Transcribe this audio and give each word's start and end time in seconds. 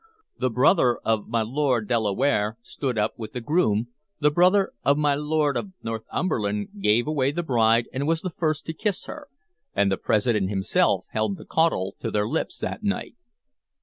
The 0.39 0.49
brother 0.49 0.97
of 1.05 1.27
my 1.27 1.43
Lord 1.43 1.87
de 1.87 1.99
la 1.99 2.11
Warre 2.11 2.57
stood 2.63 2.97
up 2.97 3.13
with 3.19 3.33
the 3.33 3.39
groom, 3.39 3.89
the 4.19 4.31
brother 4.31 4.73
of 4.83 4.97
my 4.97 5.13
Lord 5.13 5.55
of 5.55 5.73
Northumberland 5.83 6.69
gave 6.81 7.05
away 7.05 7.29
the 7.31 7.43
bride 7.43 7.85
and 7.93 8.07
was 8.07 8.21
the 8.21 8.31
first 8.31 8.65
to 8.65 8.73
kiss 8.73 9.05
her, 9.05 9.27
and 9.75 9.91
the 9.91 9.97
President 9.97 10.49
himself 10.49 11.05
held 11.11 11.37
the 11.37 11.45
caudle 11.45 11.95
to 11.99 12.09
their 12.09 12.27
lips 12.27 12.57
that 12.57 12.81
night. 12.81 13.15